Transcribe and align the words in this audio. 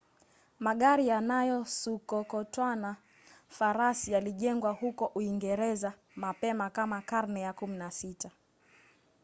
magari 0.65 1.07
yanayosukokotwana 1.07 2.95
farasi 3.49 4.11
yalijengwa 4.11 4.71
huko 4.71 5.11
uingereza 5.15 5.93
mapema 6.15 6.69
kama 6.69 7.01
karne 7.01 7.41
ya 7.41 7.51
16 7.51 8.29